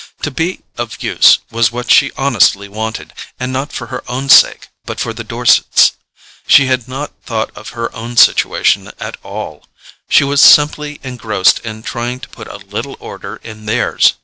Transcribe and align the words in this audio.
To 0.23 0.31
be 0.31 0.61
of 0.79 1.03
use 1.03 1.37
was 1.51 1.71
what 1.71 1.91
she 1.91 2.11
honestly 2.17 2.67
wanted; 2.67 3.13
and 3.39 3.53
not 3.53 3.71
for 3.71 3.85
her 3.93 4.03
own 4.07 4.29
sake 4.29 4.69
but 4.83 4.99
for 4.99 5.13
the 5.13 5.23
Dorsets'. 5.23 5.91
She 6.47 6.65
had 6.65 6.87
not 6.87 7.13
thought 7.23 7.51
of 7.55 7.69
her 7.77 7.93
own 7.95 8.17
situation 8.17 8.91
at 8.99 9.17
all: 9.21 9.67
she 10.09 10.23
was 10.23 10.41
simply 10.41 10.99
engrossed 11.03 11.59
in 11.59 11.83
trying 11.83 12.19
to 12.21 12.29
put 12.29 12.47
a 12.47 12.57
little 12.57 12.97
order 12.99 13.39
in 13.43 13.67
theirs. 13.67 14.15